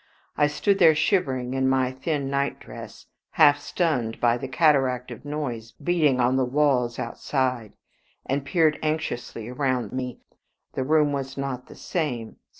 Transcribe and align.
I 0.35 0.47
stood 0.47 0.79
there 0.79 0.95
shivering 0.95 1.53
in 1.53 1.69
my 1.69 1.91
thin 1.91 2.27
nightdress, 2.31 3.05
half 3.33 3.59
stunned 3.59 4.19
by 4.19 4.35
the 4.35 4.47
cataract 4.47 5.11
of 5.11 5.25
noise 5.25 5.73
beating 5.73 6.19
on 6.19 6.37
the 6.37 6.43
walls 6.43 6.97
outside, 6.97 7.73
and 8.25 8.43
peered 8.43 8.79
anxiously 8.81 9.47
around 9.47 9.93
me. 9.93 10.19
The 10.73 10.83
room 10.83 11.11
was 11.13 11.37
not 11.37 11.67
the 11.67 11.75
same. 11.75 12.37